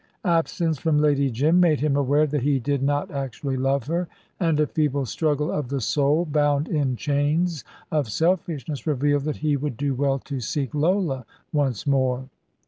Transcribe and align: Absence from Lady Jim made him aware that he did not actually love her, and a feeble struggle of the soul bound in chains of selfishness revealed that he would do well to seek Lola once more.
Absence 0.25 0.79
from 0.79 0.97
Lady 0.97 1.29
Jim 1.29 1.59
made 1.59 1.79
him 1.79 1.95
aware 1.95 2.25
that 2.25 2.41
he 2.41 2.57
did 2.57 2.81
not 2.81 3.11
actually 3.11 3.55
love 3.55 3.85
her, 3.85 4.07
and 4.39 4.59
a 4.59 4.65
feeble 4.65 5.05
struggle 5.05 5.51
of 5.51 5.69
the 5.69 5.79
soul 5.79 6.25
bound 6.25 6.67
in 6.67 6.95
chains 6.95 7.63
of 7.91 8.09
selfishness 8.09 8.87
revealed 8.87 9.25
that 9.25 9.37
he 9.37 9.55
would 9.55 9.77
do 9.77 9.93
well 9.93 10.17
to 10.17 10.39
seek 10.39 10.73
Lola 10.73 11.23
once 11.53 11.85
more. 11.85 12.27